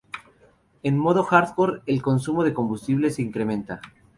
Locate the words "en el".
0.81-0.99